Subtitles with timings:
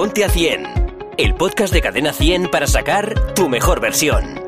[0.00, 4.39] Ponte a 100, el podcast de Cadena 100 para sacar tu mejor versión.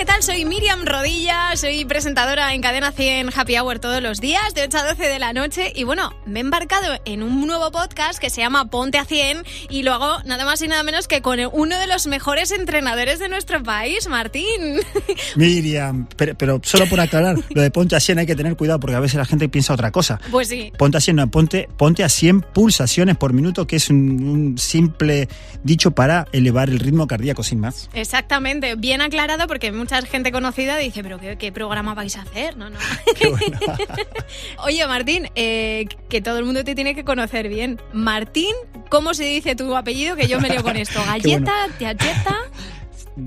[0.00, 0.22] ¿Qué tal?
[0.22, 4.78] Soy Miriam Rodilla, soy presentadora en Cadena 100 Happy Hour todos los días, de 8
[4.78, 5.74] a 12 de la noche.
[5.76, 9.44] Y bueno, me he embarcado en un nuevo podcast que se llama Ponte a 100
[9.68, 13.18] y lo hago nada más y nada menos que con uno de los mejores entrenadores
[13.18, 14.80] de nuestro país, Martín.
[15.36, 18.80] Miriam, pero, pero solo por aclarar, lo de ponte a 100 hay que tener cuidado
[18.80, 20.18] porque a veces la gente piensa otra cosa.
[20.30, 20.72] Pues sí.
[20.78, 24.56] Ponte a 100, no, ponte, ponte a 100 pulsaciones por minuto, que es un, un
[24.56, 25.28] simple
[25.62, 27.90] dicho para elevar el ritmo cardíaco sin más.
[27.92, 32.56] Exactamente, bien aclarado porque mucha gente conocida dice, pero ¿qué, qué programa vais a hacer?
[32.56, 32.78] No, no.
[33.30, 33.58] Bueno.
[34.64, 37.80] Oye, Martín, eh, que todo el mundo te tiene que conocer bien.
[37.92, 38.54] Martín,
[38.88, 40.16] ¿cómo se dice tu apellido?
[40.16, 41.00] Que yo me leo con esto.
[41.06, 41.52] ¿Galleta?
[41.78, 42.36] ¿Galleta?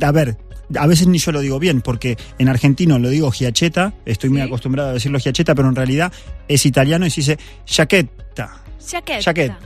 [0.02, 0.38] A ver,
[0.77, 4.41] a veces ni yo lo digo bien, porque en argentino lo digo giacheta, estoy muy
[4.41, 4.48] Sí.
[4.48, 6.12] acostumbrado a decirlo giacheta, pero en realidad
[6.48, 8.63] es italiano y se dice chaqueta.
[8.85, 9.20] Chaqueta.
[9.20, 9.59] Chaqueta.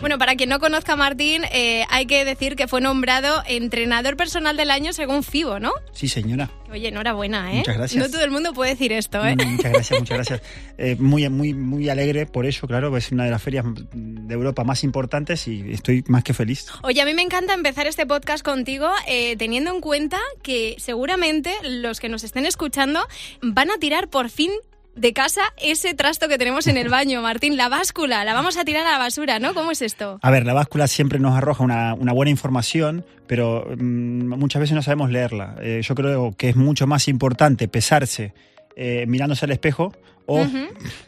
[0.00, 4.16] Bueno, para quien no conozca a Martín, eh, hay que decir que fue nombrado entrenador
[4.16, 5.72] personal del año según FIBO, ¿no?
[5.92, 6.50] Sí, señora.
[6.70, 7.58] Oye, enhorabuena, ¿eh?
[7.58, 8.02] Muchas gracias.
[8.02, 9.36] No todo el mundo puede decir esto, ¿eh?
[9.36, 10.42] Muchas gracias, muchas gracias.
[10.78, 14.64] Eh, muy, muy, muy alegre por ello, claro, es una de las ferias de Europa
[14.64, 16.66] más importantes y estoy más que feliz.
[16.82, 21.54] Oye, a mí me encanta empezar este podcast contigo eh, teniendo en cuenta que seguramente
[21.62, 23.06] los que nos estén escuchando
[23.42, 24.50] van a tirar por fin
[24.94, 28.64] de casa ese trasto que tenemos en el baño, Martín, la báscula, la vamos a
[28.64, 29.54] tirar a la basura, ¿no?
[29.54, 30.18] ¿Cómo es esto?
[30.22, 34.74] A ver, la báscula siempre nos arroja una, una buena información, pero mm, muchas veces
[34.74, 35.56] no sabemos leerla.
[35.60, 38.34] Eh, yo creo que es mucho más importante pesarse
[38.76, 39.92] eh, mirándose al espejo
[40.26, 40.46] o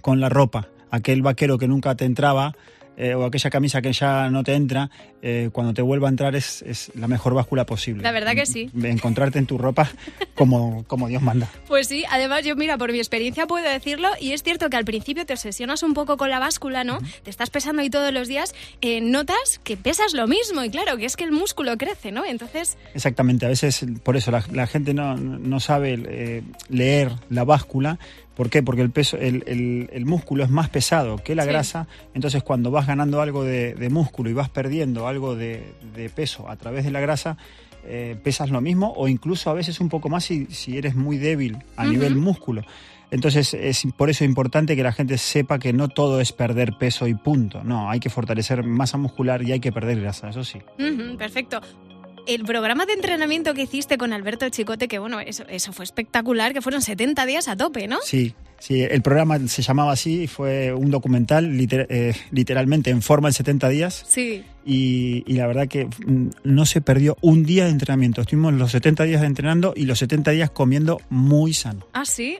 [0.01, 0.69] con la ropa.
[0.91, 2.55] Aquel vaquero que nunca te entraba
[2.97, 4.91] eh, o aquella camisa que ya no te entra,
[5.23, 8.03] eh, cuando te vuelva a entrar es, es la mejor báscula posible.
[8.03, 8.71] La verdad que sí.
[8.83, 9.91] Encontrarte en tu ropa
[10.35, 11.49] como, como Dios manda.
[11.67, 14.85] Pues sí, además yo mira, por mi experiencia puedo decirlo y es cierto que al
[14.85, 16.99] principio te obsesionas un poco con la báscula, ¿no?
[17.23, 20.97] Te estás pesando ahí todos los días, eh, notas que pesas lo mismo y claro,
[20.97, 22.25] que es que el músculo crece, ¿no?
[22.25, 27.45] Entonces, Exactamente, a veces por eso la, la gente no, no sabe eh, leer la
[27.45, 27.99] báscula.
[28.37, 28.63] ¿Por qué?
[28.63, 31.49] Porque el, peso, el, el- el músculo es más pesado que la Sí.
[31.51, 36.09] grasa, entonces cuando vas ganando algo de, de músculo y vas perdiendo algo de, de
[36.11, 37.37] peso a través de la grasa,
[37.87, 41.17] eh, pesas lo mismo o incluso a veces un poco más si, si eres muy
[41.19, 42.63] débil a nivel músculo.
[43.11, 47.07] Entonces es por eso importante que la gente sepa que no todo es perder peso
[47.07, 47.63] y punto.
[47.63, 50.59] No, hay que fortalecer masa muscular y hay que perder grasa, eso sí.
[51.17, 51.61] perfecto.
[52.27, 56.55] El programa de entrenamiento que hiciste con Alberto Chicote, que bueno, eso, eso fue espectacular,
[56.55, 57.99] que fueron 70 días a tope, ¿no?
[58.03, 63.03] Sí, sí, el programa se llamaba así, y fue un documental liter- eh, literalmente en
[63.03, 64.43] forma en 70 días Sí.
[64.65, 68.23] y, y la verdad que mm, no se perdió un día de entrenamiento.
[68.23, 71.87] Estuvimos los 70 días entrenando y los 70 días comiendo muy sano.
[71.93, 72.39] Ah, sí.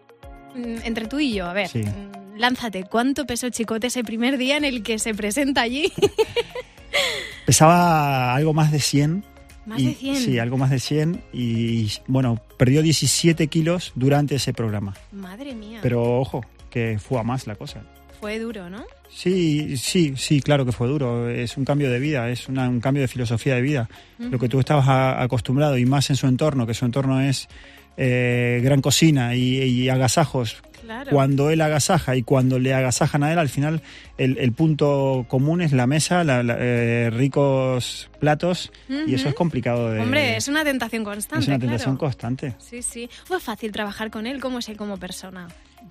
[0.55, 1.81] Mm, Entre tú y yo, a ver, Sí.
[1.83, 5.93] mm, lánzate, ¿cuánto pesó Chicote ese primer día en el que se presenta allí?
[7.45, 9.25] Pesaba algo más de 100.
[9.67, 10.17] Más y- de 100.
[10.17, 14.95] Sí, algo más de 100 y bueno, perdió 17 kilos durante ese programa.
[15.13, 15.79] Madre mía.
[15.83, 17.83] Pero ojo, que fue a más la cosa.
[18.21, 18.85] Fue duro, ¿no?
[19.11, 21.29] Sí, sí, sí, claro que fue duro.
[21.29, 23.89] Es un cambio de vida, es una- un cambio de filosofía de vida.
[24.19, 27.49] Lo que tú estabas a- acostumbrado y más en su entorno, que su entorno es
[27.97, 30.57] eh, gran cocina y, y agasajos.
[30.85, 31.11] Claro.
[31.11, 33.83] Cuando él agasaja y cuando le agasajan a él, al final
[34.19, 39.35] el, el punto común es la mesa, la- la- eh, ricos platos y eso es
[39.35, 40.01] complicado de...
[40.01, 41.43] Hombre, es una tentación constante.
[41.43, 41.99] es una tentación claro.
[42.11, 42.55] constante.
[42.59, 43.09] Sí, sí.
[43.25, 44.41] Fue fácil trabajar con él.
[44.41, 45.49] ¿Cómo es él como persona?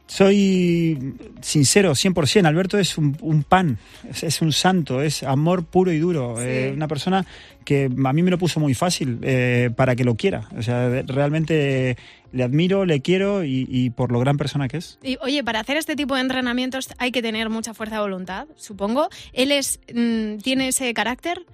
[0.08, 2.46] Soy sincero, 100%.
[2.46, 3.78] Alberto es un, un pan,
[4.10, 6.36] es, es un santo, es amor puro y duro.
[6.38, 6.44] Sí.
[6.46, 7.26] Eh, una persona
[7.64, 10.50] que a mí me lo puso muy fácil eh, para que lo quiera.
[10.58, 11.98] O sea, realmente
[12.32, 15.00] le admiro, le quiero y, y por lo gran persona que es.
[15.02, 18.48] Y oye, para hacer este tipo de entrenamientos hay que tener mucha fuerza de voluntad,
[18.56, 19.10] supongo.
[19.32, 21.46] Él es, mm, tiene ese carácter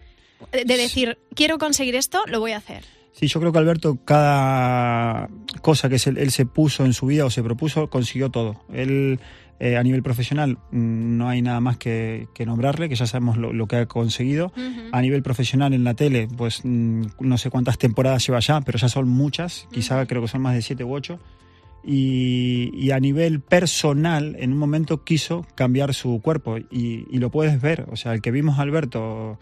[0.52, 2.84] de decir, quiero conseguir esto, lo voy a hacer.
[3.12, 5.30] Sí, yo creo que Alberto, cada
[5.62, 8.62] cosa que se- él se puso en su vida o se propuso, consiguió todo.
[8.72, 9.20] Él,
[9.60, 13.36] eh, a nivel profesional, mm, no hay nada más que, que nombrarle, que ya sabemos
[13.38, 14.54] lo, lo que ha conseguido.
[14.94, 18.78] A nivel profesional en la tele, pues mm, no sé cuántas temporadas lleva ya, pero
[18.78, 21.20] ya son muchas, quizá creo que son más de siete u ocho.
[21.84, 27.32] Y, y a nivel personal, en un momento quiso cambiar su cuerpo y, y lo
[27.32, 27.86] puedes ver.
[27.92, 29.40] O sea, el que vimos a Alberto,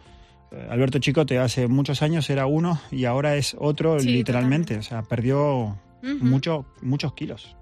[0.70, 4.78] Alberto Chicote hace muchos años era uno y ahora es otro Sí, literalmente.
[4.78, 7.56] O sea, perdió mucho, muchos kilos.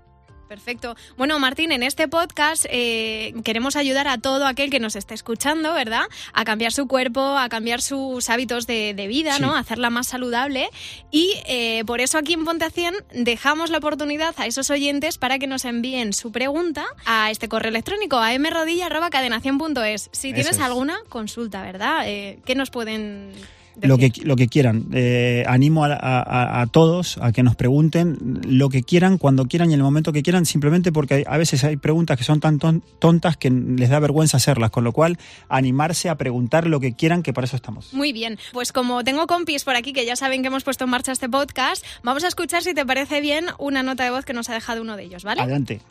[0.48, 0.96] Perfecto.
[1.18, 5.74] Bueno, Martín, en este podcast eh, queremos ayudar a todo aquel que nos esté escuchando,
[5.74, 6.04] ¿verdad?
[6.34, 9.56] A cambiar su cuerpo, a cambiar sus hábitos de, vida, ¿no?
[9.56, 10.70] A hacerla más saludable.
[11.12, 15.18] Y eh, por eso aquí en Ponte a 100 dejamos la oportunidad a esos oyentes
[15.18, 20.10] para que nos envíen su pregunta a este correo electrónico, a mrodilla.cadenación.es.
[20.12, 22.08] Si tienes alguna consulta, ¿verdad?
[22.08, 23.34] Eh, ¿Qué nos pueden
[23.82, 24.86] lo que, lo que quieran.
[24.94, 29.80] Eh, animo a, todos a que nos pregunten lo que quieran, cuando quieran y en
[29.80, 32.60] el momento que quieran, simplemente porque a veces hay preguntas que son tan
[33.00, 35.18] tontas que les da vergüenza hacerlas, con lo cual
[35.50, 37.94] animarse a preguntar lo que quieran, que para eso estamos.
[37.94, 40.90] Muy bien, pues como tengo compis por aquí que ya saben que hemos puesto en
[40.90, 44.34] marcha este podcast, vamos a escuchar si te parece bien una nota de voz que
[44.34, 45.42] nos ha dejado uno de ellos, ¿vale?
[45.42, 45.82] Adelante.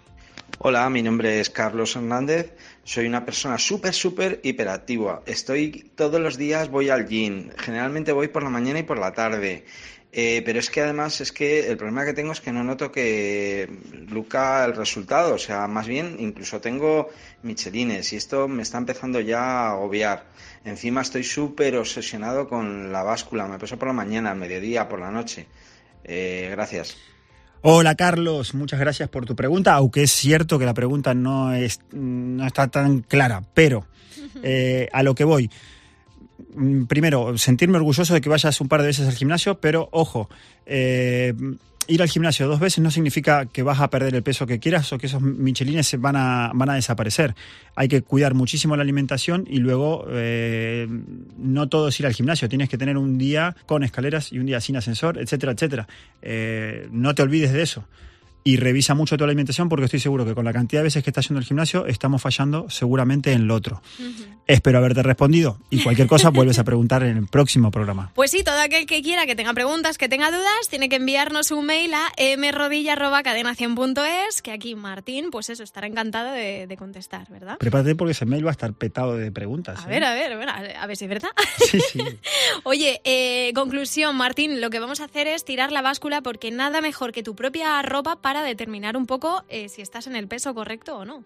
[0.59, 2.55] Hola, mi nombre es Carlos Hernández.
[2.85, 5.23] Soy una persona súper, súper hiperactiva.
[5.27, 7.51] Estoy todos los días, voy al gym.
[7.59, 9.65] Generalmente voy por la mañana y por la tarde.
[10.13, 12.93] Eh, pero es que además es que el problema que tengo es que no noto
[12.93, 13.69] que
[14.09, 15.35] Luca el resultado.
[15.35, 17.11] O sea, más bien incluso tengo
[17.43, 20.27] michelines y esto me está empezando ya a agobiar.
[20.65, 23.49] Encima estoy súper obsesionado con la báscula.
[23.49, 25.47] Me peso por la mañana, al mediodía, por la noche.
[26.05, 26.97] Eh, gracias.
[27.67, 31.81] Hola Carlos, muchas gracias por tu pregunta, aunque es cierto que la pregunta no, es,
[31.93, 33.87] no está tan clara, pero
[34.43, 35.51] eh, a lo que voy.
[36.55, 40.29] Mm, primero, sentirme orgulloso de que vayas un par de veces al gimnasio, pero ojo,
[40.67, 41.35] eh,
[41.87, 44.93] ir al gimnasio dos veces no significa que vas a perder el peso que quieras
[44.93, 47.35] o que esos michelines van a, van a desaparecer.
[47.75, 50.87] Hay que cuidar muchísimo la alimentación y luego eh,
[51.39, 52.49] no todo es ir al gimnasio.
[52.49, 55.89] Tienes que tener un día con escaleras y un día sin ascensor, etcétera, etcétera.
[56.23, 57.85] Eh, no te olvides de eso
[58.47, 61.09] y revisa mucho tu alimentación porque estoy seguro que con la cantidad de veces que
[61.09, 63.81] estás yendo al gimnasio estamos fallando seguramente en lo otro.
[64.47, 68.11] Espero haberte respondido y cualquier cosa vuelves a preguntar en el próximo programa.
[68.15, 71.51] Pues sí, todo aquel que quiera que tenga preguntas, que tenga dudas, tiene que enviarnos
[71.51, 77.57] un mail a mrodilla.cadena100.es que aquí Martín, pues eso, estará encantado de, contestar, ¿verdad?
[77.57, 79.81] Prepárate porque ese mail va a estar petado de preguntas.
[79.81, 79.91] A ¿eh?
[79.91, 81.31] ver, a ver, a ver si es verdad.
[81.57, 82.01] Sí, sí.
[82.65, 86.83] Oye, eh, conclusión, Martín, lo que vamos a hacer es tirar la báscula porque nada
[86.83, 90.55] mejor que tu propia ropa para determinar un poco eh, si estás en el peso
[90.55, 91.25] correcto o no.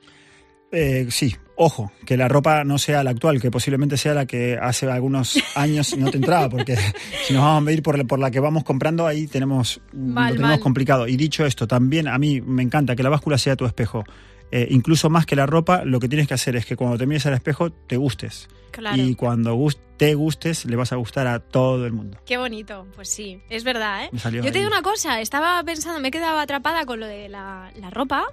[0.71, 4.59] Eh, sí, ojo, que la ropa no sea la actual, que posiblemente sea la que
[4.61, 6.77] hace algunos años no te entraba, porque
[7.27, 10.59] si nos vamos a medir por, por la que vamos comprando, ahí tenemos, lo tenemos
[10.59, 11.09] complicado.
[11.09, 14.05] Y dicho esto, también a mí me encanta que la báscula sea tu espejo.
[14.51, 17.07] Eh, incluso más que la ropa, lo que tienes que hacer es que cuando te
[17.07, 18.49] mires al espejo te gustes.
[18.95, 19.55] Y cuando
[19.99, 22.19] te gustes, le vas a gustar a todo el mundo.
[22.25, 24.11] Qué bonito, pues sí, es verdad, ¿eh?
[24.13, 27.71] Yo te digo una cosa, estaba pensando, me he quedado atrapada con lo de la,
[27.91, 28.27] ropa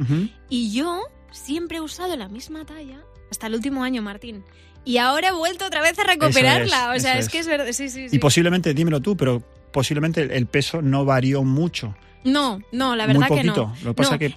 [0.47, 1.01] y yo
[1.31, 3.01] siempre he usado la misma talla
[3.31, 4.43] hasta el último año, Martín.
[4.85, 6.93] Y ahora he vuelto otra vez a recuperarla.
[6.95, 7.65] o sea, es, que es verdad.
[7.71, 9.41] Sí, sí, Y posiblemente, dímelo tú, pero
[9.71, 11.95] posiblemente el peso no varió mucho.
[12.23, 13.73] No, no, la verdad que no.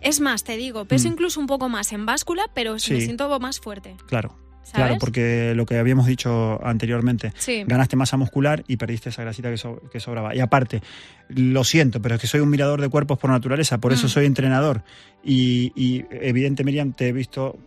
[0.00, 1.12] Es más, te digo, peso mm.
[1.12, 3.96] incluso un poco más en báscula, pero me siento más fuerte.
[4.06, 4.34] Claro.
[4.73, 7.32] Claro, porque lo que habíamos dicho anteriormente,
[7.67, 10.35] ganaste masa muscular y perdiste esa grasita que, sobraba.
[10.35, 10.82] Y aparte,
[11.29, 14.11] lo siento, pero es que soy un mirador de cuerpos por naturaleza, por eso mm.
[14.11, 14.82] soy entrenador.
[15.25, 17.59] Y, y evidente, Miriam, te he visto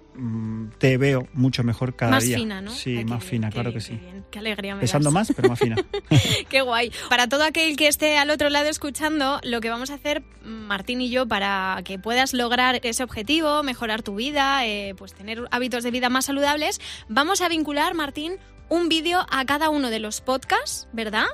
[0.78, 2.36] te veo mucho mejor cada día.
[2.36, 2.72] Más fina, ¿no?
[2.72, 4.00] Sí, más fina, claro que sí.
[4.30, 5.76] Qué, alegría me Pesando más, pero más fina.
[6.50, 6.92] qué guay.
[7.10, 11.02] Para todo aquel que esté al otro lado escuchando, lo que vamos a hacer, Martín
[11.02, 15.84] y yo, para que puedas lograr ese objetivo, mejorar tu vida, eh, pues tener hábitos
[15.84, 16.80] de vida más saludables,
[17.10, 18.38] vamos a vincular, Martín,
[18.70, 21.26] un vídeo a cada uno de los podcasts, ¿verdad?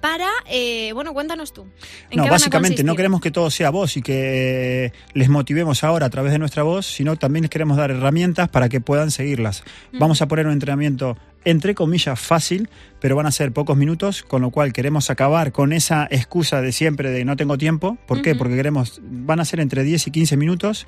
[0.00, 1.66] Para, eh, bueno, cuéntanos tú.
[2.14, 6.32] no, básicamente no queremos que todo sea voz y que les motivemos ahora a través
[6.32, 9.64] de nuestra voz, sino también les queremos dar herramientas para que puedan seguirlas.
[9.92, 12.68] Vamos a poner un entrenamiento entre comillas fácil,
[13.00, 16.72] pero van a ser pocos minutos, con lo cual queremos acabar con esa excusa de
[16.72, 17.96] siempre de no tengo tiempo.
[18.06, 18.34] ¿Por qué?
[18.34, 20.86] Porque queremos, van a ser entre 10 y 15 minutos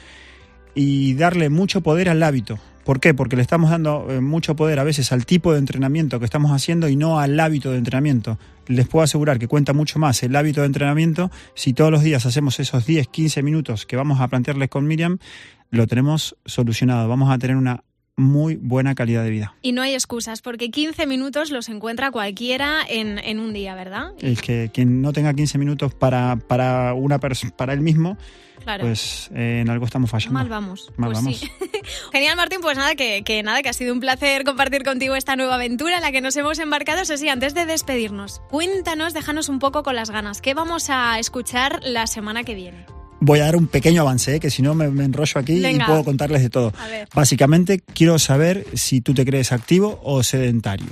[0.75, 2.59] y darle mucho poder al hábito.
[2.91, 3.15] ¿Por qué?
[3.15, 6.51] Porque le estamos dando eh, mucho poder a veces al tipo de entrenamiento que estamos
[6.51, 8.37] haciendo y no al hábito de entrenamiento.
[8.67, 12.27] Les puedo asegurar que cuenta mucho más el hábito de entrenamiento si todos los días
[12.27, 15.19] hacemos esos 10, 15 minutos que vamos a plantearles con Miriam,
[15.71, 17.09] lo tenemos solucionado.
[17.09, 17.85] Vamos a tener una
[18.21, 19.55] muy buena calidad de vida.
[19.63, 24.13] Y no hay excusas, porque 15 minutos los encuentra cualquiera en, un día, ¿verdad?
[24.21, 28.17] El que quien no tenga 15 minutos para, para, una para él mismo,
[28.81, 30.35] pues eh, en algo estamos fallando.
[30.35, 30.93] Mal vamos.
[30.97, 31.41] Mal pues vamos.
[32.13, 32.61] Genial, Martín.
[32.61, 35.97] Pues nada que, que, nada, que ha sido un placer compartir contigo esta nueva aventura
[35.97, 37.01] en la que nos hemos embarcado.
[37.01, 40.41] Eso sí, antes de despedirnos, cuéntanos, déjanos un poco con las ganas.
[40.41, 43.00] ¿Qué vamos a escuchar la semana que viene?
[43.21, 44.41] Voy a dar un pequeño avance, ¿eh?
[44.41, 46.73] que si no me, enrollo aquí y puedo contarles de todo.
[47.15, 50.89] Básicamente, quiero saber si tú te crees activo o sedentario.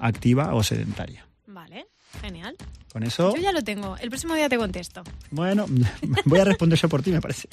[0.00, 1.26] Activa o sedentaria.
[1.46, 1.86] Vale,
[2.20, 2.56] genial.
[2.92, 3.34] Con eso.
[3.36, 3.96] Yo ya lo tengo.
[3.98, 5.02] El próximo día te contesto.
[5.30, 5.66] Bueno,
[6.24, 7.48] voy a responder yo por ti, me parece.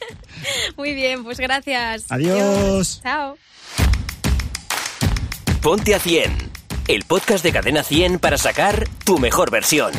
[0.76, 2.04] Muy bien, pues gracias.
[2.10, 3.00] Adiós.
[3.02, 3.36] Chao.
[5.62, 6.32] Ponte a 100,
[6.88, 9.92] el podcast de Cadena 100 para sacar tu mejor versión.